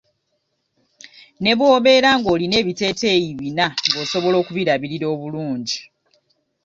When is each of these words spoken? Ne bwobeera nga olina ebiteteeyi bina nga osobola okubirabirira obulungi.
Ne 1.41 1.51
bwobeera 1.57 2.09
nga 2.17 2.29
olina 2.35 2.55
ebiteteeyi 2.63 3.29
bina 3.39 3.65
nga 3.87 3.97
osobola 4.03 4.35
okubirabirira 4.41 5.05
obulungi. 5.13 5.77